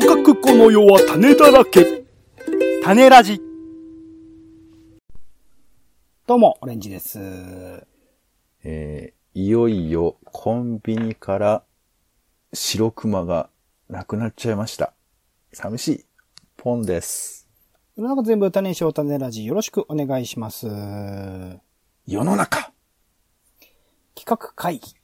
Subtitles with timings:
[0.00, 2.04] とかくこの世は種だらけ。
[2.84, 3.40] 種ラジ。
[6.24, 7.18] どうも、オレンジです。
[8.62, 11.64] えーいよいよコンビニから
[12.52, 13.50] 白熊が
[13.88, 14.94] なくなっちゃいました。
[15.52, 16.04] 寂しい。
[16.56, 17.48] ポンです。
[17.96, 20.68] 世の中全部種にしよう種ラジよろしくお願いします。
[22.06, 22.72] 世の中
[24.14, 24.97] 企画会議。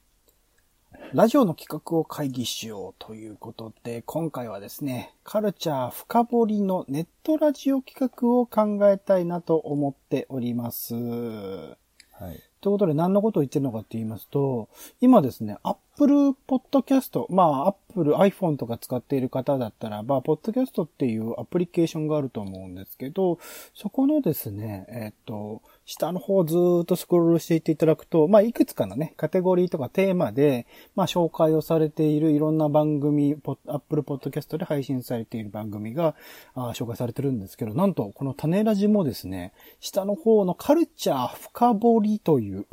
[1.13, 10.95] ラジオの企画を会議しようということで、今回はですね、カルチャー深掘りのネットラジオ企画を考えたいなと思っております。
[10.95, 12.41] はい。
[12.61, 14.69] ということで何のことを言ってるのかって言いますと、
[14.99, 15.57] 今ですね、
[15.97, 23.39] Apple Podcast、まあ Apple iPhone とか使っている方だったらば、Podcast っていうアプリケーションがあると思うんですけど、
[23.73, 36.15] そこのですね、えっと、下の方ずっとスクロールしていっていただくと、まあいくつかのね、カテゴリーとかテーマで、まあ紹介をされているいろんな番組、ポ Apple Podcast で配信されている番組が
[36.55, 42.65] あ紹介されてるんですけど、なんとこの種ラジもですね、下の方のカルチャー深掘りという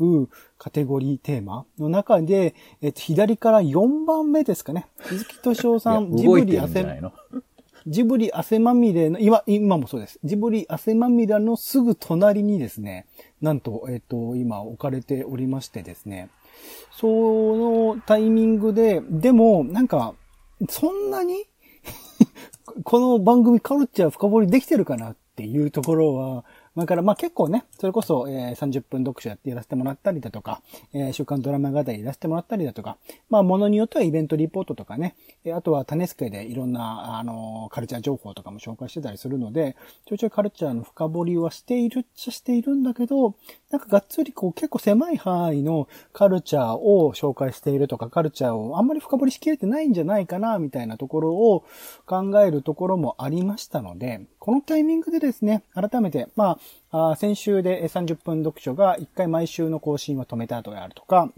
[0.63, 4.87] カテゴリーテーマの中で、えっと、左から4番目ですかね。
[5.03, 7.03] 鈴木敏夫さん、ジブリ汗
[7.85, 10.21] ジブリ汗まみれの、今、今もそうです。
[10.23, 13.07] ジブリ汗まみれのすぐ隣にですね、
[13.41, 16.31] なんと、えっ、と、今置かれておりましてですね、
[16.93, 20.15] そのタイミングで、でも、なんか、
[20.69, 21.47] そんなに
[22.85, 26.45] この番組カルチャー深掘りできてるかなっていうところは、
[26.75, 30.63] だからまあ結構ね、それこそ、えー30分読書やってやらせてもらったりだとか、
[30.95, 32.97] えー週刊ドラマ語りやらせてもらったりだとか、
[33.29, 43.35] まあものによってはイベントリポートとかね、えあとは種付けでいろんな、あのカルチャー情報とかも紹介してたりするので、ちょいちょいカルチャーの深掘りはしているっちゃしているんだけど、
[43.73, 51.65] なんかがっつりこう結構狭い範囲のカルチャーを紹介しているとか、カルチャーをあんまり深掘りしきれてないんじゃないかな、みたいなところを
[52.05, 56.59] 考えるところもありましたので、このタイミングでですね、改めて、ま
[56.91, 61.33] あ、先週で30分読書が1回毎週の更新を止めた後であるとか、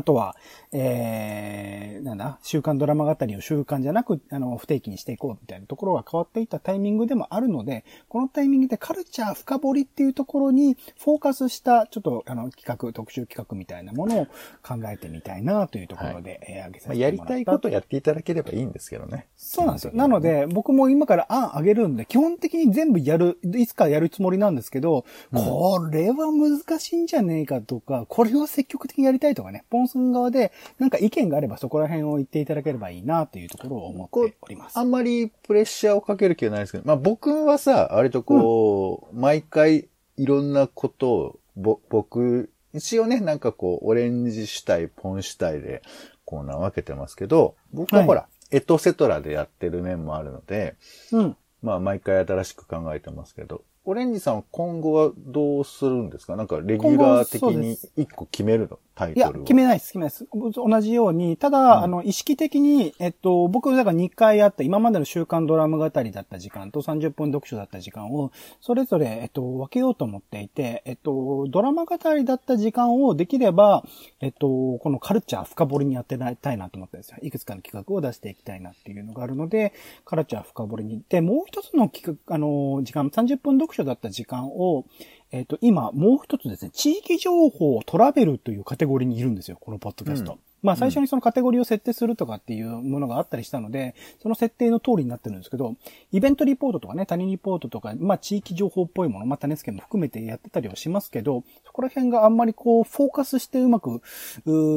[0.00, 0.34] あとは、
[0.72, 14.26] えー、なんだ、週刊ドラマ語りを週刊じゃなく、あの、不定期にしていこうみたいなところが変わっていったタイミングでもあるので、このタイミングでカルチャー深掘りっていうところにフォーカスした、ちょっと、あの、企画、特集企画みたいなものを
[14.62, 17.34] 考えてみたいなというところで、えー挙げさまあ、せてもらった。
[17.34, 19.26] やりたいことやっていただければいいんですけどね。
[19.36, 19.92] そうなんですよ。
[19.94, 34.78] なので、僕も今から案あげるんで、基本的に全部やる、いつかやるつもりなんですけど、これは難しいんじゃねえかとか、これは積極的にやりたいとかね、ポンスン側で、なんか意見があればそこら辺を言っていただければいいなというところを思っております。
[34.78, 45.82] あんまりプレッシャーをかける気はないですけど、まあ僕はさ、割とこう、毎回いろんなことを、ぼ、僕、一応ね、なんかこう、オレンジ主体、ポン主体で
[46.24, 50.76] コーナー分けてますけど、僕はほら、エトセトラでやってる面もあるので、
[51.12, 51.36] うん。
[51.62, 56.36] まあ毎回新しく考えてますけど、オレンジさんは今後はどうするんですか？
[56.36, 59.44] なんかレギュラー的に一個決めるのタイいや、トルを。
[59.44, 60.26] 決めないです、決めないです。
[60.32, 68.30] 同じように、ただ、うんあの、意識的に、えっと、僕、だから2回あった、今までの週刊ドラム語りだった時間と30分読書だった時間を、
[68.60, 73.84] それぞれ、えっと、分けようと思っていて、えっと、ドラマ語りだった時間をできれば、
[74.20, 77.16] えっと、このカルチャー深掘りにやっていたいなと思ったんですよ。
[77.22, 79.72] いくつかの企画を出していきたいなっていうのがあるので、
[80.04, 84.84] カルチャー深掘りに行って、もう一つの企画、あの、時間、30分読書だった時間を、
[85.32, 90.38] えっ、と、今、もう一つですね、地域情報トラベルというカテゴリーにいるんですよ、このポッドキャスト。
[90.62, 95.76] うんまあ最初にそのカテゴリーを設定するとかっていうものがあったりしたので、その設定の通りになってるんですけど、
[96.12, 104.02] イベントリポートとかね、他人リポートとか、まあ地域情報っぽいもの、まあ種付けも含めてやってたりはしますけど、そこら辺があんまりこう、フォーカスしてうまく、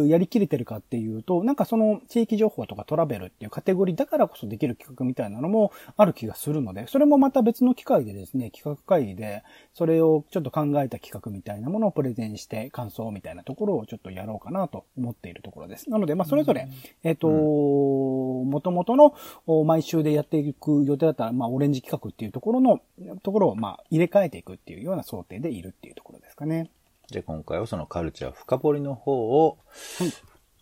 [0.08, 15.73] やりきれてるかっていうと、なんかその地域情報とかトラベルっていうカテゴリーだからこそできる企画みたいなのもある気がするので、それもまた別の機会でですね、企画会議で、それをちょっと考えた企画みたいなものをプレゼンして感想みたいなところをちょっとやろうかなと思っているところです。
[15.88, 16.68] なので、まあそれぞれ、
[17.04, 22.80] えっ、と、元々のお毎週でやっていく予定だったら、まあオレンジ企画っていうところの、
[23.24, 26.70] ところをまあ入れ替えていくっていうような想定でいるっていうところですかね。
[27.08, 29.14] じゃあ今回はそのカルチャー深掘りの方
[29.46, 29.58] を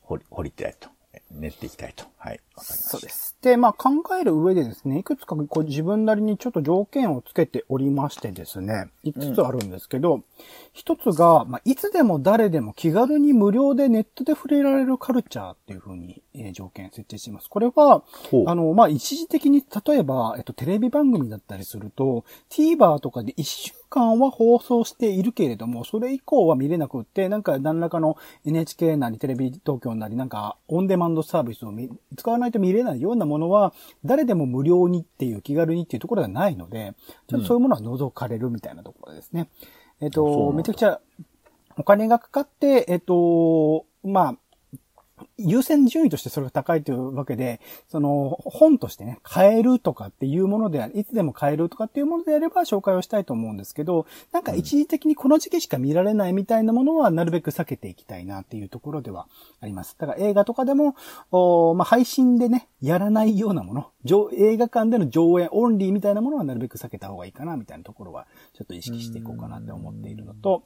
[0.01, 0.89] 掘り、掘りたいと。
[1.31, 2.05] 練っていきたいと。
[2.17, 2.33] はい。
[2.33, 2.73] わかりました。
[2.75, 3.09] そうで。
[3.09, 3.37] す。
[3.41, 10.23] で、まあ考える上でですね、いくつかこう自分なりにちょっと条件をつけておりましてですね、5つあるんですけど、
[10.73, 17.49] 一つが、まあ、いつでも誰でも気軽に無料でネットで触れられるカルチャーっていうふうにえー条件設定しています。
[17.49, 18.03] これは、
[18.45, 33.73] あの、まあ、一時的に、例えば、えっと、テレビ番組だったりすると、TVer とかで1週間は放送しているけれども、それ以降は見れなくって、なんか何らかの NHK なりテレビ東京なりなんかオンデマンドサービスを見使わないと見れないようなものは、
[34.05, 36.93] 誰でも無料にっていう気軽にっていうところがないので、
[37.27, 39.49] ちょっとそういうものは除かれるみたいなところですね。
[39.99, 40.99] えっと、めちゃくちゃ
[41.77, 44.35] お金がかかって、えっと、まあ、
[45.37, 47.59] 優先順位としてそれが高いというわけで、
[47.89, 59.27] その本としてね、買えるとかっていうものであいつでも買えるとかっていうものであれば紹介をしたいと思うんですけど、なんか一時的にこの時期しか見られないみたいなものはなるべく避けていきたいなっていうところでは
[59.59, 59.95] あります。
[59.97, 60.95] だから映画とかでも、
[61.31, 63.90] おまあ、配信でね、やらないようなもの、
[64.33, 70.63] 映画館での上映オンリーみたいなものはなるべく避けた方がいいかなみたいなところはちょっと意識していこうかなって思っているのと、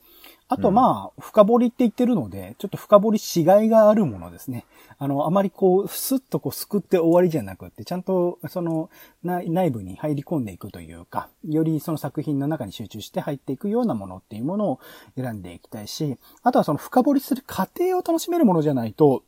[0.47, 4.65] あとまあ、深掘りって言ってるので、ちょっと深掘りしがいがあるものですね。
[4.99, 8.91] あの、あまりこう、スッとこう、すくって終わりじゃなくって、ちゃんと、その、
[9.23, 14.79] 内内部に入り込んでいくというか、よりその作品の中に集中して入っていくようなものっていうものを
[15.17, 19.23] 選んでいきたいし、あとはその深掘りする過程を楽しめるものじゃないと、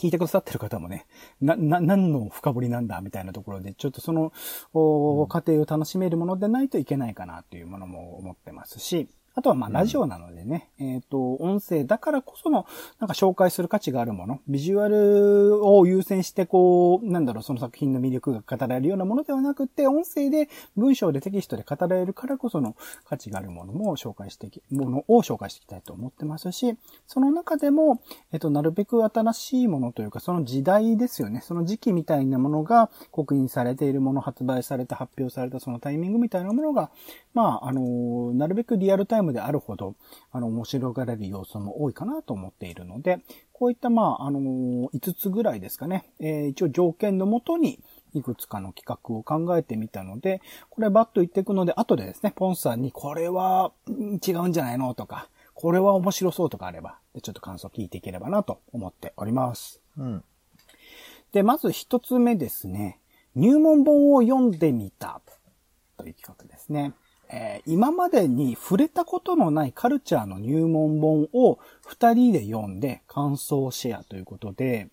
[0.00, 1.04] 聞いてくださってる方もね、
[1.42, 4.32] な、な、何の深掘りなんだみたいなところで、ちょっとその、
[4.72, 9.10] お過程を楽しめるものでないといけないかなっていうものも思ってますし、
[9.40, 12.66] あとはまあラジオなのでね、えっ、と、音声だからこその、
[12.98, 22.76] なんか紹介する価値があるもの、ビジュアルを優先してこう、なんだろう、その作品の魅力が語られるようなものではなくて、音声で、文章でテキストで語られるからこその
[23.08, 26.76] 価値があるものも紹介していき、ものを紹介していきたいと思ってますし、
[27.06, 28.02] その中でも、
[28.32, 31.40] えっと、なるべく新しいものというか、その時代ですよね。
[31.40, 36.90] その時期みたいなものが刻印されているもの、発売された、発表されたそのタイミングみたいなものが、
[37.32, 39.94] まあ、あの、なるべくリアルタイムであるほど、
[40.32, 43.20] あの、面白がれる要素も多いかなと思っているので、
[43.52, 44.40] こういった、まあ、あの、
[44.94, 46.10] 5つぐらいですかね。
[46.18, 47.80] えー一応条件のもとに、
[48.12, 59.80] いくつかの企画を考えてみたので、これバッと言っていくので、後でですね、ポンさんにこれはうん違うんじゃないのとか、これは面白そうとかあれば、でちょっと感想聞いていければなと思っております。
[59.96, 60.24] うん。
[61.32, 62.98] で、まず一つ目ですね。
[63.36, 65.20] 入門本を読んでみた
[65.96, 66.94] という企画ですね。
[67.32, 74.88] えー今までに触れたことのないカルチャーの入門本を二人で読んで感想シェアということで、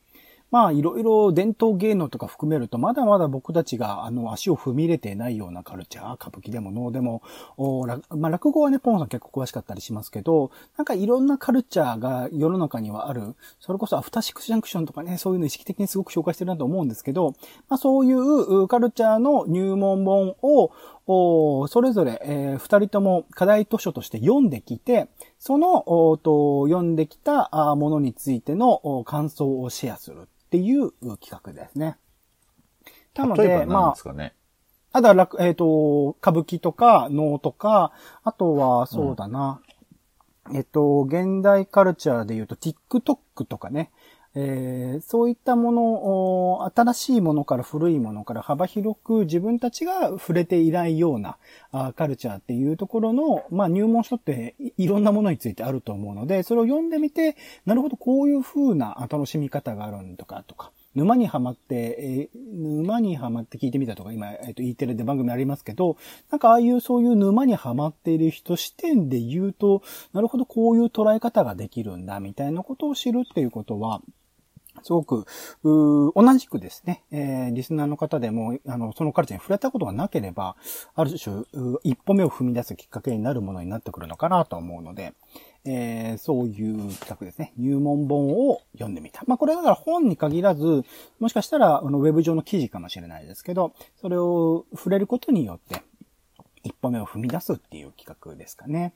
[0.49, 7.21] まあ、いろいろ伝統芸能とか含めると、まだまだ僕たちが、あの、足を踏み入れてないようなカルチャー、歌舞伎でも能でも、
[7.57, 17.33] おまあ、落語はね、ポンさん結構詳しかったりしますけど、なんかいろんなカルチャーが世の中にはある、それこそアフターシックスジャンクションとかね、そういうの意識的にすごく紹介してるなと思うんですけど、
[17.67, 20.71] まあ、そういうカルチャーの入門本を、
[21.07, 25.07] それぞれ、えー二人とも課題図書として読んできて、
[25.39, 31.97] その、おと読んできたあものについてのお感想をシェアするっていうう企画ですね。
[33.15, 34.35] なので、例えば何まですかね？
[34.91, 37.93] あ、だから楽、えっ、と、歌舞伎とか能とか、
[38.23, 39.61] あとは、そうだな、
[40.53, 43.91] えっと、現代カルチャーで言うと TikTok とかね、
[44.39, 51.37] えーそういったものを、新しいものから古いものから幅広く自分たちが触れていないような
[51.71, 57.35] あカルチャーっていうところの、まあ入門書っていろんなものについてあると思うので、それを読んでみて、
[57.65, 65.97] なるほどこういう風な楽しみ方があるんとかとか、沼にはまって、え沼にはまって聞いてみたとか、今、えっ、と、E テレで番組ありますけど、
[66.31, 74.01] なんかああいうそういう沼にはまっている人視点で言うと、なるほどこういう捉え方ができるんだ、みたいなことを知るっていうことは、
[74.83, 75.25] すごく、
[75.63, 80.55] うー同じくですね、えーリスナーの方でも、あの、そのカルチャーに触れたことがなければ、
[80.95, 81.43] ある種、
[81.83, 85.13] 一歩目を踏み出すきっかけになるものになってくるのかなと思うので、
[85.65, 87.53] えーそういう企画ですね。
[87.57, 89.23] 入門本を読んでみた。
[89.27, 90.83] まあ、これだから本に限らず、
[91.19, 95.81] もしかしたら、あの、ウェブ上の記事かもしれないですけど、それを触れることによって、
[96.63, 98.93] 一歩目を踏み出すっていう企画ですかね。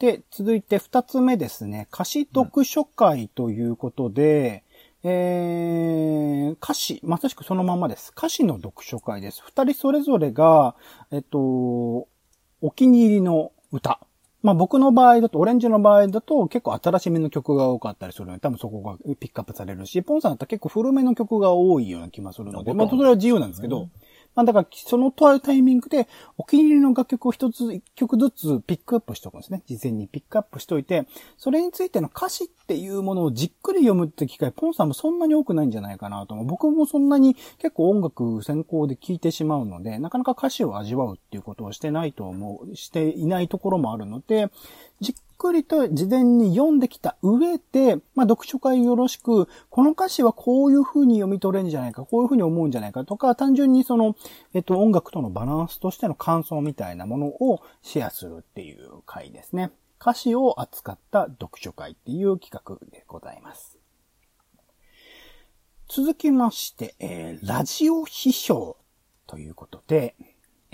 [0.00, 0.16] はい。
[0.18, 1.88] で、続いて二つ目ですね。
[1.92, 4.64] 歌詞読書会ということで、
[5.06, 8.12] えー、歌詞、まさしくそのままです。
[8.16, 9.42] 歌詞の読書会です。
[9.44, 10.74] 二人それぞれが、
[11.10, 12.06] えっと、お
[12.74, 14.00] 気に入りの歌。
[14.42, 23.88] まあ僕の場合だと、オレンジの場合だと結構新しめの曲が多かったりするので、多分そこがピックアップされるし、ポンさんだったら結構古めの曲が多いような気がするので、まあそれは自由なんですけど、
[24.34, 29.62] まあだから、そのとあるタイミングで、お気に入りの楽曲を一つ、一曲ずつピックアップしておくんですね。
[29.66, 36.46] 事前にピックアップしておいて、それについての歌詞っていうものをじっくり読むって機会、ポンさんもそんなに多くないんじゃないかなと思う。
[36.46, 44.50] 僕もそんなに結構音楽先行で聴いてしまうので、なかなか歌詞を味わうっていうことをしてないと思う、していないところもあるので、
[45.00, 54.16] じっくりと事前に読んできた上で、まあ、読書会よろしく、この歌詞はこういう風に読み取れるんじゃないか、こういう風に思うんじゃないかとか、単純にその、
[54.52, 59.70] えっと、音楽とのバランスとしての感想みたいなものをシェアするっていう回ですね。
[60.00, 63.78] 歌詞を扱った読書会っていう企画でございます。
[65.88, 68.76] 続きまして、えー、ラジオ批評
[69.26, 70.14] ということで、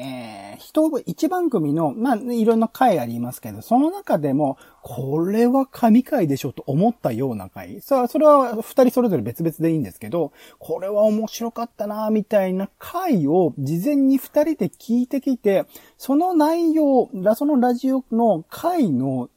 [0.02, 7.82] えー、一、一番組の、まあ、いろんな回ありますけど、その中でも、これは神回でしょと思ったような回。
[7.82, 15.66] さあ、それは二人それぞれ別々でいいんですけど、これは面白かったな、みたいな回を事前に二人で聞いてきて、
[15.98, 19.28] その内容、そのラジオの回の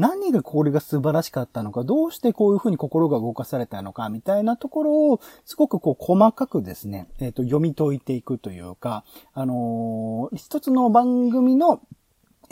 [0.00, 9.04] 何がこれが素晴らしかったのか、どうしてこういうふうに心が動かされたのか、みたいなところを、すごくこう細かくですね、えっ、ー、と、読み解いていくというか、
[9.34, 11.82] あのー、一つの番組の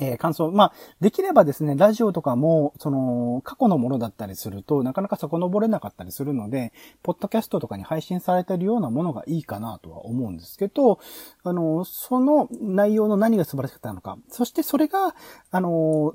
[0.00, 0.52] えー、感想。
[0.52, 11.00] まあ、できればですね、ラジオとかも、その、過去のものだったりすると、なかなか遡れなかったりするので、ポッドキャストとかに配信されてるようなものがいいかなとは思うんですけど、
[11.42, 15.16] あの、その内容の何が素晴らしかったのか、そしてそれが、
[15.50, 16.12] あの、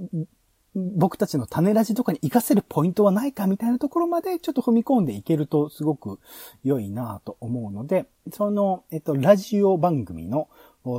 [0.75, 6.19] 僕たちの種ラジとかに活かせるポイントはないかみたいなところまでちょっと踏み込んでいけるとすごく
[6.63, 10.49] 良いなと思うので、その、えっと、ラジオ番組の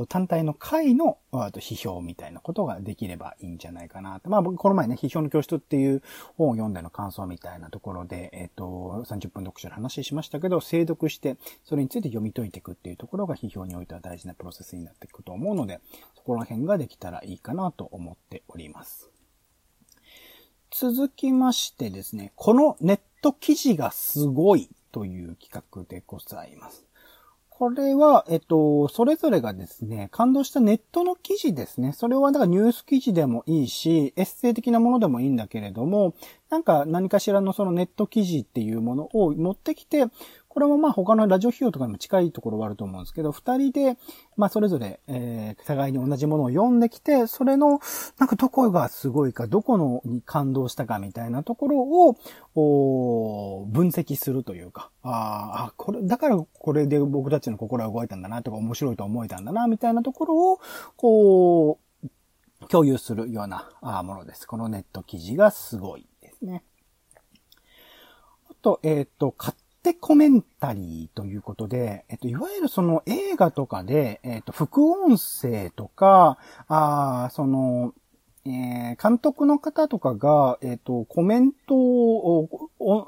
[0.07, 4.29] 単体の回の批評みたいなことができればいいんじゃないかなと。
[4.29, 6.01] まあ僕この前ね、批評の教室っていう
[6.37, 15.79] 本を読んでの感想みたいなところで、えっ、と、30分読書の話しましたけど、精読して、それについて読み解いていくっていうところが批評においては大事なプロセスになっていくと思うので、
[16.15, 19.14] そこら辺ができたらいいかなと思っております。
[20.77, 26.85] 続きましてですね、このネット記事がすごいという企画でございます。
[27.49, 31.93] これは、えっと、それぞれがですね、感動したネットの記事ですね。
[31.93, 36.13] それは、だからニュース記事でもいいし、エッセイ的なものでもいいんだけれども、
[36.49, 40.07] なんか何かしらのそのネット記事っていうものを持ってきて、
[40.55, 43.97] これもまあ他のラジオ費用とかにも近いところはあると思うんですけど、二人で、
[44.37, 47.81] まあそれぞれ、えー、互いに同じものを読んできて、それの、
[48.19, 52.15] なんかどこがすごいか、どこのに感動したかみたいなところを、
[52.55, 60.61] お分析するというか、ああ、これ、だからこれで僕たちの心は動いたんだなとか、面白いと思えたんだな、みたいなところを、
[60.95, 61.79] こ
[62.61, 63.69] う、共有するような
[64.03, 64.47] ものです。
[64.47, 66.63] このネット記事がすごいですね。
[68.49, 69.35] あと、えっ、ー、と、
[69.85, 77.93] テコメンタリーということで、えっと、いわゆるその映画とかで、えっと、副音声とか、あその、
[78.47, 82.49] えー、監督の方とかが、えっ、と、コメントを、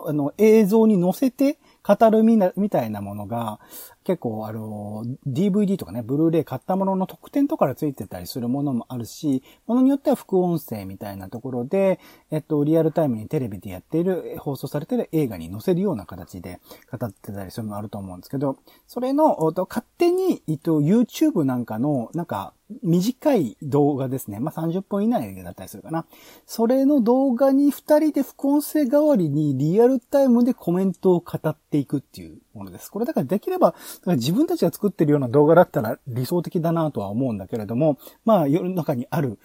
[0.07, 1.57] あの、映像に載せて
[1.88, 3.60] 語るみな、みたいなものが、
[4.03, 12.00] 結構、あの、DVD とかね、ブルーレイ買ったものの特典とかでついてたりするものもあるし、ものによっては副音声みたいなところで、
[12.32, 16.60] えっと、リアルタイムにテレビでやっている、放送されている映画に載せるような形で
[16.91, 19.38] 語ってたりするのもあると思うんですけど、それの、
[19.70, 22.53] 勝手に、えっと、YouTube なんかの、なんか、
[22.84, 24.40] 短い動画ですね。
[24.40, 26.06] まあ、30分以内だったりするかな。
[26.46, 32.92] それの動画に二人で副音声代わりにリアルタイムでコメントを語っていくっていうものです。
[32.92, 39.40] これだからできれば、自分たちが作ってるような動画だったら理想的だなとは思うんだけれども、まあ世の中にある、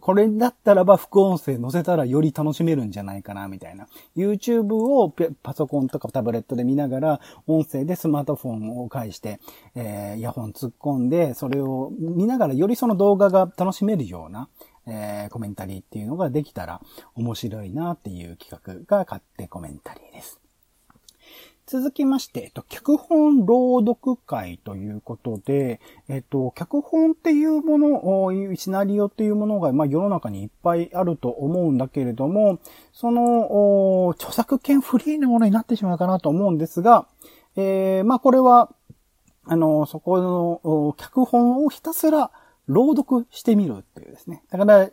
[0.00, 3.88] これだったらば副音声載せたらより楽しめるんじゃないかなみたいな。
[4.16, 9.40] YouTube をパソコンとかタブレットで見ながら、音声でスマートフォンを介して、
[9.74, 11.92] えー、イヤホン突っ込んで、それを
[12.26, 14.48] 見ながらよりその動画が楽しめるような、
[14.88, 16.80] えー、コメンタリーっていうのができたら
[17.14, 20.40] 面白いなっていう企画が勝手コメンタリーです。
[21.66, 32.60] 続きまして、えっと、脚本朗読会ということで、えっと、脚本っていうもの、シナリオっていうものが、まあ、世の中にいっぱいあると思うんだけれども、
[32.92, 37.08] その、著作権フリーのものになってしまうかなと思うんですが、
[37.56, 38.70] えー、まあ、これは、
[39.46, 42.30] あの、そこの、脚本をひたすら、
[42.68, 44.42] 朗読してみるっていうですね。
[44.50, 44.90] だから、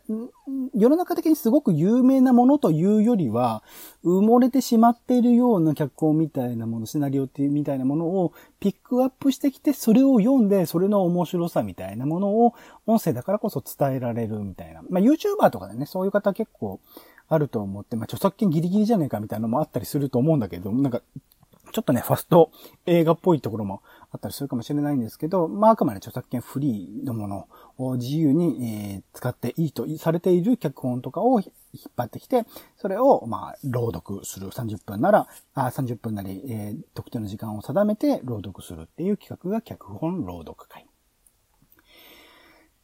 [0.76, 3.64] 世の中的にすごく有名なものというよりは、
[4.06, 12.54] 埋もれてしまっているような脚本みたいなもの、シナリオっていうみたいなものをピックアップしてきて、それを読んで、それの面白さみたいなものを
[12.86, 14.84] 音声だからこそ伝えられるみたいな。
[14.88, 16.80] まあ、YouTuber とかでね、そういう方結構
[17.28, 21.02] あると思って、まあ、著作権ギリギリじゃねえかみたいなのもあったりすると思うんだけど、なんか、
[21.72, 22.52] ちょっとね、ファスト
[22.86, 23.82] 映画っぽいところも
[24.14, 31.48] あったりするかもしれないんですけど、まあ、あくまで著作権フリーのものを自由に、使っていいとされている脚本とかを引
[31.90, 32.46] っ張ってきて、
[32.78, 40.86] それを、ま、朗読する30分なら、あ30分なり、特定の時間を定めて朗読するっていう企画が脚本朗読会。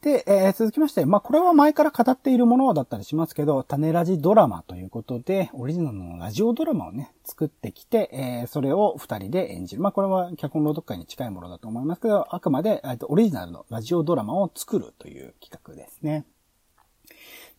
[0.02, 9.82] で、えー続きまして、まあ、これは前から語っているものだったりしますけど、種ラジドラマということで、オリジナルのラジオドラマをね、作ってきて、えーそれを二人で演じる。
[9.82, 16.26] まあ、これは脚本朗読会に近いものだと思いますけど、あくまで、えーとオリジナルのラジオドラマを作るという企画ですね。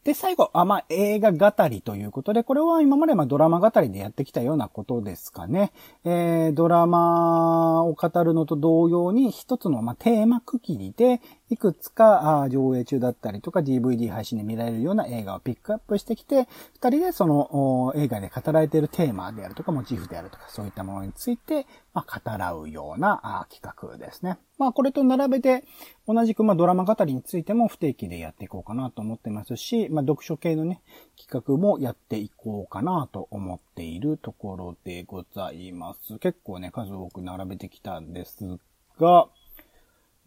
[0.02, 5.72] で、最後、あ、まあ、映画語りということで、これは今までまあドラマ語りでやってきたようなことですかね。
[6.06, 11.20] えー、ドラマを語るのと同様に、一つのまあテーマ区切りで、
[11.50, 24.38] いくつか上映中だったりとか DVD 配信で見られるような映画をピックアップしてきて、二人でその映画で語られているテーマであるとか、モチーフであるとか、そういったものについて、まあ、語らうような企画ですね。
[24.58, 25.64] まあ、これと並べて、
[26.06, 30.82] 同じくまあドラマ語りについても不定期でやっていこうかなと思ってますし、まあ、読書系のね、
[31.18, 36.18] 企画もやっていこうかなと思っているところでございます。
[36.20, 38.58] 結構ね、数多く並べてきたんです
[39.00, 39.26] が、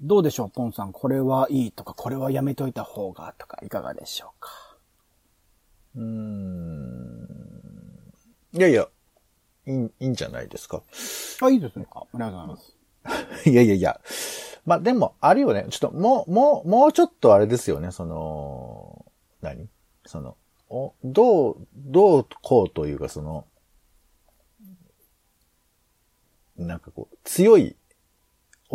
[0.05, 0.91] どうでしょう、ポンさん。
[0.91, 4.49] これはいいとか、これはやめといた方がとか、いかがでしょうか？
[5.95, 7.27] うーん。
[8.53, 8.87] いやいや、
[9.65, 10.81] いい、いいんじゃないですか？
[11.41, 11.85] あ、いいですね。
[11.91, 12.77] あありがとうございます。
[13.49, 14.01] いやいやいや。
[14.65, 15.67] まあ、でも、あるよね。
[15.69, 17.91] ちょっと、もう、もう、もうちょっとあれですよね。
[17.91, 19.05] その、
[19.41, 19.69] 何？
[20.05, 20.35] その、
[20.69, 23.45] お、どう、どうこうというか、その、
[26.57, 27.75] なんかこう、強い、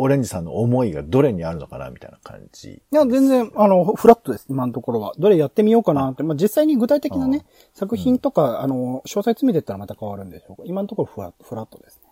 [0.01, 2.81] オレンジさんの思いがどれにあるのかな、みたいな感じ。
[2.91, 5.13] いや、全然、あの、フラットです、今のところは。
[5.19, 6.23] どれやってみようかなって。
[6.23, 10.63] まあ、実際に具体的なね、作品とか、あの、詳細詰めてったらまた変わるんでしょうか。
[10.65, 12.09] 今のところフラフラットですね。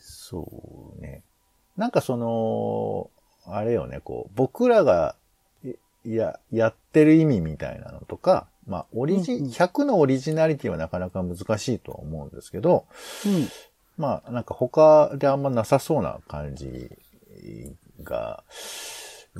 [0.00, 1.22] そうね。
[1.78, 3.08] なんかその、
[3.46, 5.16] あれよね、こう、僕らが、
[5.64, 12.84] いや、やってる意味みたいなのとか、まあ、オリジ、うんうん100のオリジナリティはなかなか難しいとは思うんですけど、
[13.24, 13.48] うん。
[13.96, 16.90] まあ、なんか他であんまなさそうな感じ
[18.02, 18.44] が、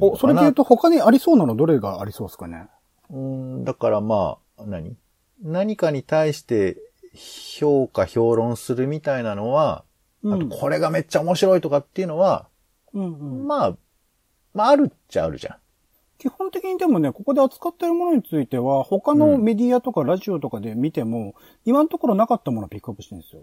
[0.01, 2.69] お、それで言うと他にありそうなのどれがありそうですかね？
[3.11, 4.97] うん、だからまあ、何？
[5.43, 6.79] 何かに対して
[7.15, 9.85] 評価、評論するみたいなのは、
[10.23, 10.35] うん。
[10.35, 12.49] あとこれがめっちゃ面白いとかっていうのは、
[12.93, 13.47] うんうん。
[13.47, 13.77] まあ、
[14.55, 15.57] まああるっちゃあるじゃん。
[16.19, 21.35] 基本的にでもね、ここで扱ってるものについては、他のメディアとかラジオとかで見ても、
[21.65, 23.43] 今のところなかったものをピックアップしてるんですよ。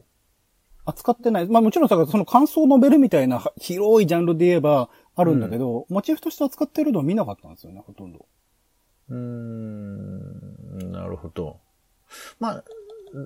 [0.85, 1.47] 扱ってない。
[1.47, 8.25] まあもちろんさ、その感想を述べるみたいなは広いジャンルで言えばあるんだけど、モチーフとして扱ってるのを見なかったんですよね、ほとんど。
[9.09, 11.59] うーん、なるほど。
[12.39, 12.63] まあ、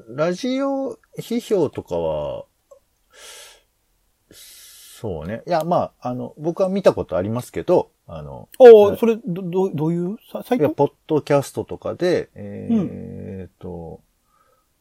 [0.09, 2.45] ラジオ批評とかは、
[4.31, 5.43] そうね。
[5.45, 10.17] いや、まあ、あの、僕は見たことありますけど、あの、ああ、それ、ど、どどういう？
[10.31, 14.01] さサイいや、トポッドキャストとかで、えーと、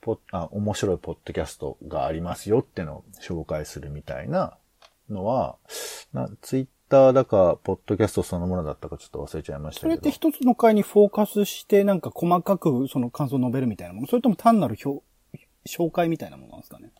[0.04, 4.58] ポあ、面白いポッドキャストがありますよってのを紹介するみたいな
[5.08, 5.56] のは、
[6.12, 9.90] な、ツイッターだか、ポッドキャストそのものだったかちょっと忘れちゃいましたけど。
[9.92, 14.06] それって一つの回にフォーカスして、なんか細かくその感想を述べるみたいなもの？
[14.06, 15.02] それとも単なる表、
[15.66, 16.92] 紹介みたいなものなんですかね？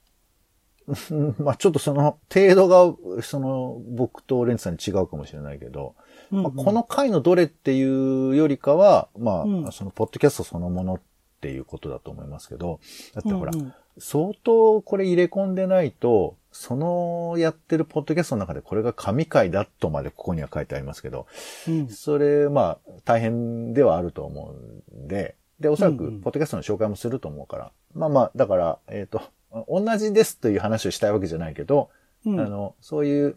[1.11, 5.95] う んまあちょっとその程度が、その僕とレンツさんに違うかもしれないけど、
[6.31, 9.73] まあこの回のどれっていうよりかは、まあ、うん。
[9.73, 11.05] そのポッドキャストそのものって
[11.51, 12.81] いうことだと思いますけど、
[13.15, 13.61] だってほら、うん。
[13.61, 21.27] うん相当これ入れ込んでないと、そのやってるポッドキャストの中でこれが神回だとまでここには書いてありますけど、
[21.69, 21.89] うん。
[21.89, 24.55] それ、まあ、大変ではあると思
[24.93, 29.23] うんで、で、おそらくうんうん、ポッドキャストの紹介もすると思うから、まあまあ、だから、えっ、と、
[29.69, 31.91] 同じですという話をしたいわけじゃないけど、
[32.27, 32.41] うん。
[32.41, 33.37] あの、そういう、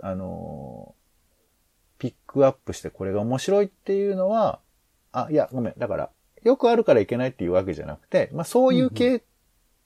[0.00, 0.94] あの、
[1.98, 4.60] ピックアップしてこれが面白いっていうのは、
[5.12, 5.74] あ、いや、ごめん。
[5.76, 6.10] だから、
[6.44, 9.20] よくあるからいけないっていうわけじゃなくて、まあそういう系っ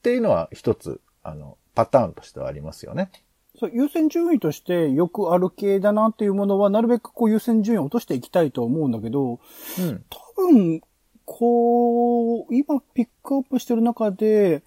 [0.02, 3.10] ていうのは一つ、あの、パターンとしてはありますよね。
[3.58, 9.40] そう、優先順位としてよくある系だなっていうものは、なるべくこう優先順位を落としていきたいと思うんだけど、
[9.78, 10.04] うん。
[10.10, 10.80] 多分、
[11.24, 14.62] こう、今ピックアップしてる中で、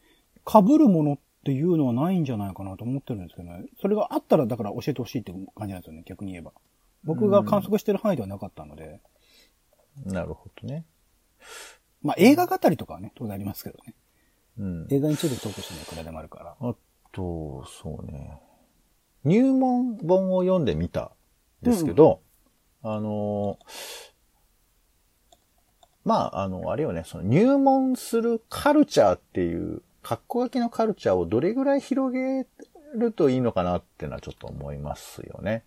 [0.47, 3.65] 被るものっていうのはないんじゃないかなと思ってるんですけどね。
[3.81, 6.51] それがあったら、だから教えてほしいっていう感じなんですよね、逆に言えば。
[7.03, 8.99] 僕が観測してる範囲ではなかったので。
[10.05, 10.85] なるほどね。
[12.05, 13.95] まあ、映画語りとかはね、当然ありますけどね。
[14.59, 14.87] うん。
[14.91, 16.55] 映画についてトークしてるのいくらでもあるから。
[16.59, 16.75] あ
[17.11, 18.39] と、そうね。
[19.23, 21.13] 入門本を読んでみた
[21.63, 22.21] んですけど、
[22.83, 23.57] あの、
[26.03, 32.45] まあ、あの、あれよね、その入門するカルチャーっていう、格好書きのカルチャーをどれぐらい広げ
[32.93, 35.63] るといいのかなっていうのはちょっと思いますよね。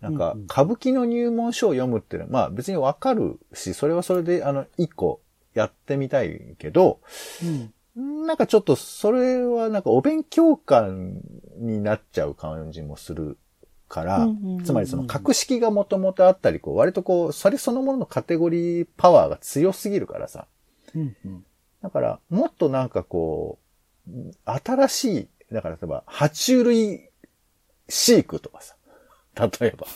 [0.00, 5.20] なんか、歌舞伎の入門書を読むっていうのは、まあ別にわかるし、それはそれで、あの、一個
[5.60, 7.00] やってみたいけど、
[7.96, 11.20] うん、なんかちょっと、それはなんかお勉強感
[11.58, 13.38] になっちゃう感じもする
[13.88, 14.28] から、
[14.64, 20.46] つまりその格式がもともとあったり、こう、割とこう、それそのもののカテゴリーパワーが強すぎるからさ。
[20.94, 21.44] うんうん。
[21.82, 23.58] だから、もっとなんかこ
[24.08, 24.10] う、
[24.44, 27.08] 新しい、だから例えば、爬虫類
[27.88, 28.76] 飼育とかさ。
[29.36, 29.86] 例えば。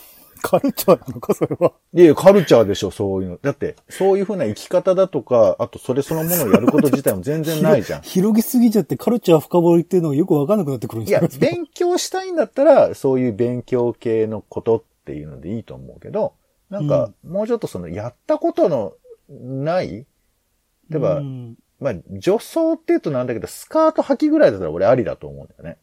[0.41, 1.73] カルチャーなのか、それは。
[1.93, 3.39] いやいや、カルチャーでしょ、そういうの。
[3.41, 8.01] だって、そういうふうな生き方だとか、あとそれそのものをやること自体も全然ないじゃん。
[8.01, 16.33] 広げすぎちゃってカルチャー深掘りっていうのがよくわかんなくなってくるんいですや、勉強したいんだったら、そういう勉強系のことっていうのでいいと思うけど、
[16.69, 18.93] なんか、もうちょっとその、やったことの
[19.29, 20.05] ない、
[20.89, 25.77] 例えば、うんまあ、女装って言うとなんだけど、スカート履きぐらいだったら俺ありだと思うんだよね。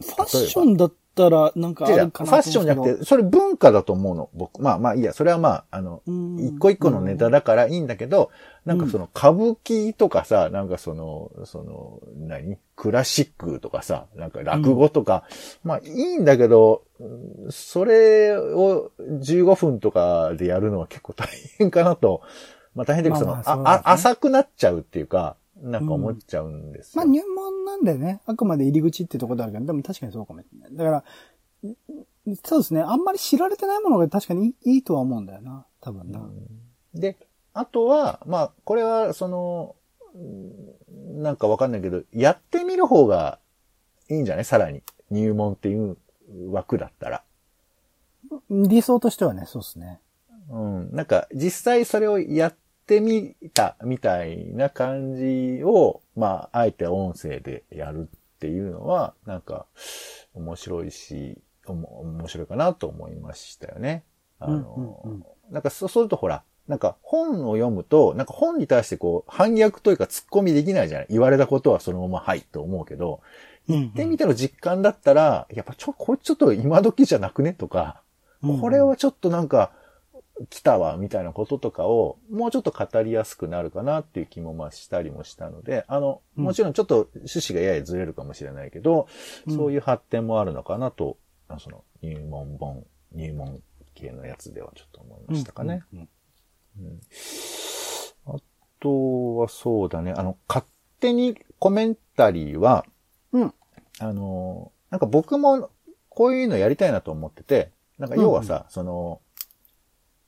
[0.00, 4.30] ファッションだったら、なんかあるかなファッションじゃなくて、それ文化だと思うの。
[4.34, 6.38] 僕、まあまあいいや、それはまあ、あの、うん。
[6.38, 8.30] 一個一個のネタだからいいんだけど、
[8.64, 12.58] なんかその歌舞伎とかさ、なんかその、その、何？
[12.76, 15.24] クラシックとかさ、なんか落語とか、
[15.62, 22.22] まあいいんだけど、うんそれを15分とかでやるのは結構大変かなと。
[22.74, 23.62] まあ大変だけど、その、まあね。
[23.66, 26.92] あ浅くなっちゃうっていうか、なんか思っちゃうんですよ。
[26.96, 30.76] まあ入門なんでね、あくまで入り口ってところだけど、でも確かにそうかもしれない。
[30.76, 31.04] だから、
[31.68, 36.28] んそうですね、あんまり知られてないものが確かにいいとは思うんだよな、多分な。
[36.94, 37.16] で、
[37.54, 39.76] あとは、まあ、これは、その、
[40.14, 43.38] うんなんかわかんないけど、やってみる方が
[44.08, 44.44] いいんじゃない？
[44.44, 44.82] さらに。
[45.10, 45.96] 入門っていう
[46.50, 47.22] 枠だったら。
[48.50, 50.00] 理想としてはね、そうですね。
[50.50, 50.90] うん。
[50.92, 52.54] なんか、実際それをやっ
[52.92, 59.66] てみたみたいな感じを、まあ、あえて音声でやるっていうのは、なんか、
[60.34, 64.02] 面白いし、おも面白いかなと思いましたよね。
[64.40, 64.74] あの、
[65.04, 65.24] うんうんうん。
[65.50, 71.06] なんかそうするとほら、なんか本を読むと、なんか本に対してこう、反逆というか突っ込みできないじゃない。
[71.10, 73.20] 言われたことはそのままはいと思うけど、
[73.68, 78.02] うん、ってみての実感だったら、やっぱちょ、これちょっと今時じゃなくねとか、
[78.42, 78.60] うん。
[78.60, 79.70] これはちょっとなんか、
[80.48, 86.44] 来たわ、みたいなこととかを、もうちょっと語りやすくなるかなっていう気もまあしたりもしたので、あの、うん。
[86.44, 89.08] もちろんちょっと趣旨がややずれるかもしれないけど、
[89.46, 89.56] うん。
[89.56, 91.18] そういう発展もあるのかなと、
[91.58, 93.60] その入門本、入門
[93.94, 95.84] 系のやつではちょっと思いましたかね。
[95.92, 96.08] うん
[96.80, 97.00] うん
[98.24, 98.36] あ
[98.80, 100.64] とはそうだね、あの、勝
[101.00, 102.84] 手にコメンタリーは、
[103.32, 103.54] うん。
[103.98, 105.70] あの、なんか僕も
[106.08, 109.20] こういうのやりたいなと思ってて、なんか要はさ、その、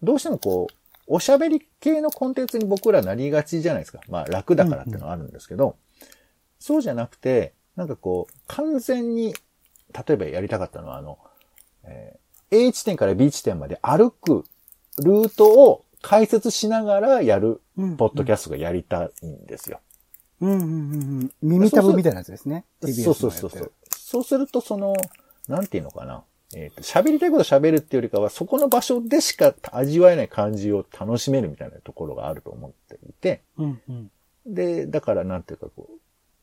[0.04, 0.74] どうしてもこう、
[1.06, 4.00] おしゃべり系のコンテンツに僕らなりがちじゃないですか。
[4.08, 5.76] まあ楽だからっていうのはあるんですけど、
[6.58, 9.34] そうじゃなくて、なんかこう、完全に、
[9.92, 11.18] 例えばやりたかったのは、あの、
[11.84, 14.44] えー A 地点から B 地点まで歩く
[14.98, 19.80] ルートを解説しながらやるうんポッドキャストがやりたいんですよ。
[20.40, 21.30] うんうんうんうん。
[21.42, 22.64] 耳たぶみたいなやつですね。
[22.80, 23.72] そうそうそうそう。
[23.90, 24.94] そうすると、その、
[25.48, 26.22] なんていうのかな。
[26.56, 34.10] えっ、と、喋りたいこと喋るっていうよりかは、そこの場所でしか味わえない感じを楽しめるみたいなところがあると思っていて、うんうん。
[34.46, 35.88] で、だからなんていうかこ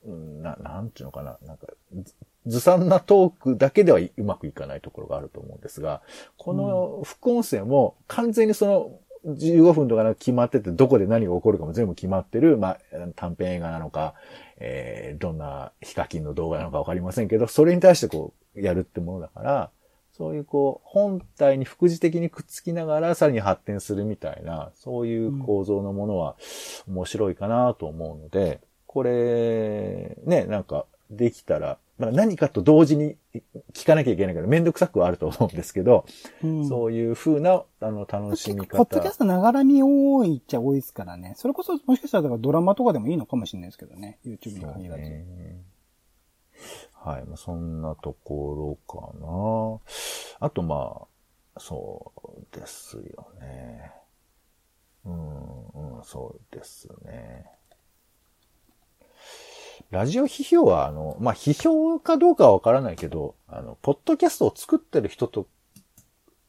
[0.06, 2.15] う、うんな、なんていうのかな、なんか、ず
[2.47, 6.02] ずさんなトークだけではいうまくいかないところがあると思うんですが、
[6.38, 12.78] この副音声も完全にその15分とかなんか決まってて、どこで何が起こるかも全部決まってる、まあ、
[13.15, 14.15] 短編映画なのか、
[14.58, 19.69] えー、どんなヒカキンの動画なのかわかりませんけど、それに対してこう、やるってものだから、
[20.12, 26.36] そういうこう、本体に副次的にくっつきながらさらに発展するみたいな、そういう構造のものは
[26.88, 33.15] 面白いかなと思うので、これ、ね、なんか、できたら、まあ何かと同時に
[33.74, 36.06] 聞かなきゃいけないからめんどくさくはあると思うんですけど、
[36.43, 38.78] うんそういう風な、あの、楽しみ方。
[38.78, 41.34] ポッドキャストながらみ多いっちゃ多いですからね。
[41.36, 44.17] それこそ、もしかしたらドラマとかでもいいのかもしれないですけどね。
[44.26, 45.02] YouTube に限らず。
[46.93, 47.26] はい。
[47.26, 49.82] まあそんなところか
[50.39, 50.47] な。
[50.47, 51.08] あと、ま
[51.56, 52.12] あ、そ
[52.52, 53.91] うですよね。
[55.06, 57.45] うん、うん、そうですね。
[59.89, 65.47] ラジオ批評は、あの、まあ、批評かどうかはわからないけど、あの、ポッドキャストを作ってる人と、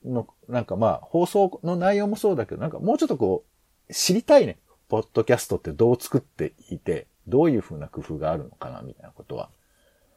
[0.04, 3.44] の、なんかまあ、放送の内容もそうだけど、なんかもうちょっとこ
[3.88, 4.58] う、知りたいね。
[4.88, 9.48] ポッドキャストってどう作っていて、どういうふうな工夫があるのかな、みたいなことは。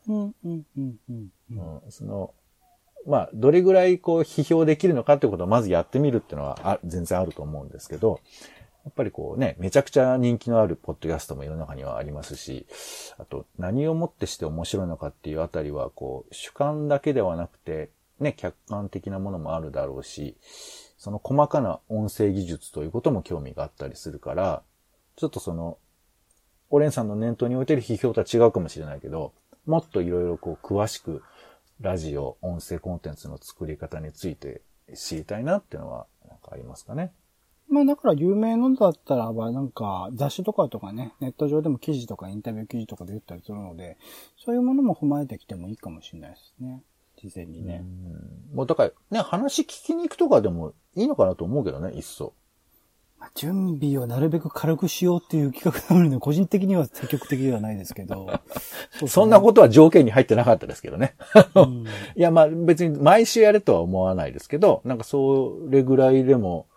[0.08, 1.30] うん、うん、うん、うん。
[1.50, 2.34] うん、その、
[3.06, 8.20] まあ、どれぐらいこう批評できるのかってことをまずやってみるっていうのはあ全然あると思うんですけど、
[8.84, 12.68] やっぱりこうね、めちゃくちゃ人気のあるポッドキャストも世の中にはありますし、
[13.18, 17.90] あと何をもってして面白いのかっていうあたりは、こう、主観だけではなくて、
[18.20, 20.38] ね、客観的なものもあるだろうし、
[20.98, 24.62] その細かな音声技術ということも興味があったりするから、
[25.16, 25.80] ちょっとその、
[26.70, 29.34] オレンさんの念頭に置いてる批評とは違うかもしれないけど、
[29.66, 31.22] もっといろいろこう詳しく
[31.82, 34.62] ラジオ、音声コンテンツの作り方について
[34.94, 37.12] 知りたいなっていうのは、なんかありますかね？
[37.68, 43.98] まあだから有名のだったらば、なんか雑誌とかとかね、ネット上でも記事とかインタビュー記事とかで言ったりするので、
[44.38, 46.84] そういうものも踏まえてきてもいいかもしれないですね。
[47.18, 47.84] 事前にね。
[48.54, 52.34] もうだから、ね、話聞きに行くとかでもいいのかなと思うけどね、いっそ。
[53.20, 58.28] まあ準備をなるべく軽くしようっていう企画なので、個人的には積極的ではないですけど。
[59.00, 61.16] そうそんなことは条件に入ってなかったですけどね。
[61.54, 66.68] と、うん いや、まあ別に毎週やれとは思わないですけど、なんかそれぐらいでも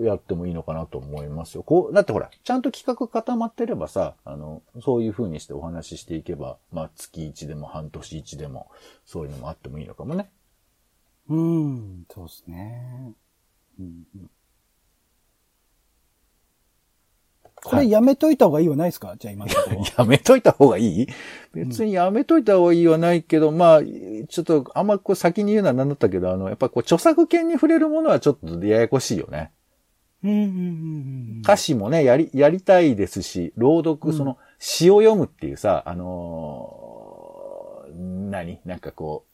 [0.00, 1.62] やってもいいのかなと思いますよ。
[1.62, 8.68] こう、だってほら、ちゃんと企画固まってればさ、あの、そういう風にしてお話ししていけば、まあ月1でも半年1でも、
[9.04, 10.30] そういうのもあってもいいのかもね。
[11.28, 13.14] うん、そうですね。
[13.78, 14.30] うんうん
[17.64, 19.14] これやめといた方がいいはないですか？
[19.18, 19.52] じゃあ今の。
[19.98, 21.06] やめといた方がいい？
[21.54, 29.50] 別にやめといた方がいいはないけど、まあ、ちょっとあんまこう先に言うのは何だったけど、あの、やっぱこう著作権に触れるものはちょっとややこしいよね。
[30.22, 30.50] うんうんうんう
[31.40, 38.58] ん歌詞もね、やり、やりたいですし、朗読、その、詩を読むっていうさ、あのー何？
[38.64, 39.24] なんかこ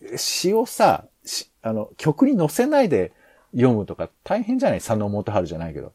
[0.00, 3.12] う、詩をさ、しあの、曲に載せないで
[3.52, 4.78] 読むとか大変じゃない？
[4.78, 5.92] 佐野元春じゃないけど。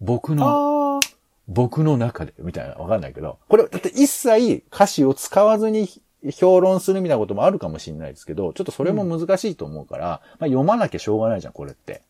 [0.00, 1.00] 僕の、
[1.48, 5.88] 僕の中で、みたいな、わかんないけど、これ、だって一切歌詞を使わずに
[6.32, 10.06] 評論するみたいなこともあるかもしれないですけど、ちょっとそれも難しいと思うから、
[10.38, 12.02] まあ、読まなきゃしょうがないじゃん、これって。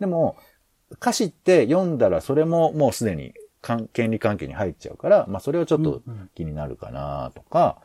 [0.00, 0.36] でも、
[0.92, 6.02] 歌詞って読んだらそれももうすでに関権利関係に入っちゃうから、まあそれはちょっと
[6.36, 7.78] 気になるかなとか、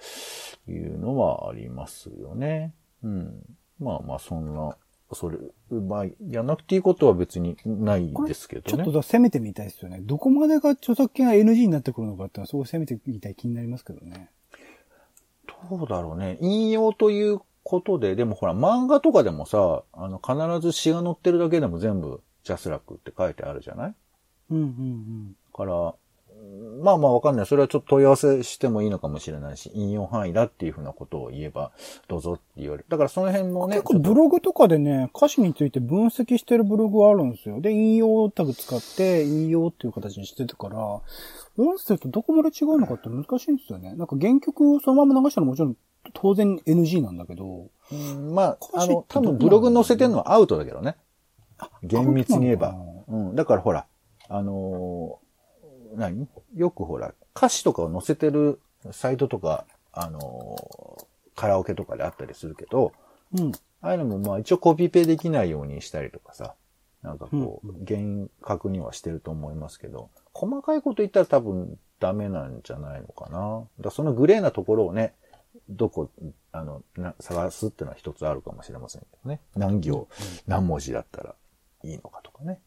[0.68, 2.74] いうのはありますよね。
[3.04, 3.44] うん。
[3.80, 4.76] まあまあそんな、
[5.16, 5.38] それ、
[5.70, 8.78] まあやんなくていいことは別にないですけどね。
[8.78, 10.00] ちょっとだ攻めてみたいですよね。
[10.02, 14.30] どこまでが著作権が NG になってくるのかってのはすごい攻めてみたい気になりますけどね。
[15.70, 16.38] どうだろうね。
[16.42, 23.96] 引用ということで、でもほら、漫画とかでもさ、あの、必ず詩が載ってるだけでも全部、ジャスラックって書いてあるじゃない？
[24.50, 25.32] うんうんうん。
[25.32, 25.92] だから、うん
[26.82, 27.46] まあまあわかんない。
[27.46, 31.72] それはちょっと問い合わせしてもいいのかもしれないし、引用範囲だっていうふうなことを言えば、
[32.08, 32.86] どうぞって言われる。
[32.90, 37.62] だからその辺もね、結構ブログとかでね、歌詞について分析してるブログがあるんですよ。
[37.62, 41.02] で、引用タグ使って、引用っていう形にしてたから、音
[41.78, 43.94] 声とどこまで違うのかって難しいんですよね。
[43.96, 45.78] なんか原曲をそのまま流したらもちろん
[46.14, 50.96] 当然 NG なんだけど、うんまあ、あの、多分ブログ載せてるのはアウトだけどね。
[51.84, 52.76] 厳密に言えば。
[53.08, 53.36] うん。
[53.36, 53.86] だからほら、
[54.28, 55.21] あのー
[55.96, 56.28] 何？
[56.56, 58.60] よくほら、歌詞とかを載せてる
[58.92, 62.92] サイトとか、あのーカラオケとかであったりするけど、
[63.36, 63.52] うん。
[63.82, 66.54] ああいうのもまあ一応コピペできないようにしたりとかさ、
[67.02, 73.40] なんかこうう、厳格にはしてると思いますけど、細かいこと言ったら多分ダメなんじゃないのかな。
[73.40, 75.16] だからそのグレーなところをね、
[75.70, 76.12] どこ、
[76.52, 79.40] あの、な探すっていうのは一つあるかもしれませんけどね。
[79.56, 80.08] 何行、
[80.48, 81.34] 何文字だったら
[81.84, 82.60] いいのかとかね。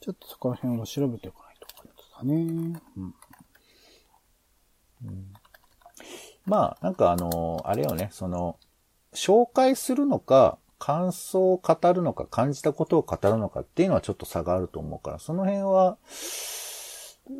[0.00, 1.66] ちょっとそこら辺を調べておかないと
[2.16, 2.80] かね。
[2.96, 3.14] うん。
[6.46, 8.58] まあ、なんかあの、あれよね、その、
[9.12, 15.98] 紹介するのか、感想を語るのか、感じたことを語るのかっていうのはちょっと差があると思うから、その辺は、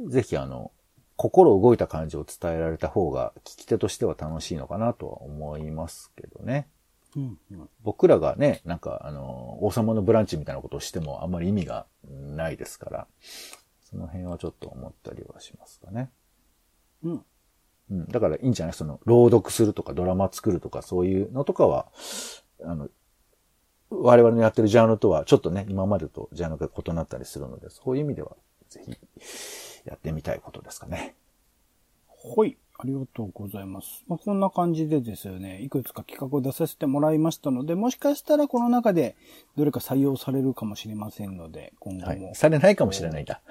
[0.09, 0.73] ぜひあの、
[1.16, 6.68] 心動いた感じを伝えられた方が、聞き手としては楽しいのかなとは思いますけどね。
[7.16, 7.38] うん。
[7.51, 7.68] うん。
[7.83, 13.07] 僕らがね、なんかあの、王様のブランチみたいなことをしてもあんまり意味がないですから、
[13.83, 16.11] その辺はちょっと思ったりはしますかね。
[17.03, 17.25] うん。
[17.90, 18.07] うん。
[18.07, 18.75] だからいいんじゃない？
[18.75, 21.90] その、朗読するとかドラマ作るとかそういうのとかは、
[22.62, 22.88] あの、
[23.90, 28.37] 我々のやってるジャンルとはちょっとね、今までとジャンルが異なったりするので、そういう意味では、
[28.68, 28.96] ぜひ、
[29.85, 31.16] やってみたいことですかね。
[32.37, 32.57] はい。
[32.83, 34.05] ありがとうございます。
[34.09, 39.16] まあ、こんな感じでですよね、いくつか企画を出させてもらいましたので、もしかしたらこの中で
[39.57, 42.27] どれか採用されるかもしれませんので、今後も。
[42.27, 42.35] はい。
[42.35, 43.43] されないかもしれないんだ。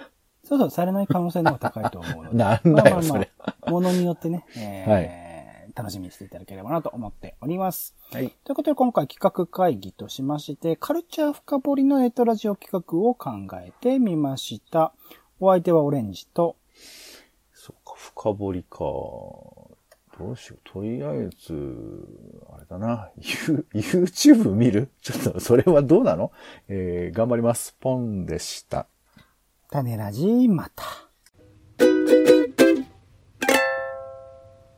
[0.44, 2.38] そうそう、されない可能性の方が高いと思うので。
[2.38, 3.26] なんだよまあまあま
[3.65, 5.30] あものによってね、えー
[5.76, 7.96] 楽しみにしていただければなと思っております。
[8.12, 8.30] はい。
[8.44, 14.94] ということで今回企画会議としまして、カルチャー深掘りのネットラジオ企画を考えてみました。
[15.39, 16.58] お相手はオレンジと、
[18.15, 18.80] 深掘りか。
[18.80, 20.69] どうしよう。
[20.69, 21.54] とりあえず、
[22.54, 23.10] あれだな。
[23.74, 24.89] YouTube 見る？
[25.02, 26.32] ちょっと、それはどうなの？
[26.67, 27.76] えー、頑張ります。
[27.80, 28.88] ポンでした。
[29.69, 31.09] 種ラジまた。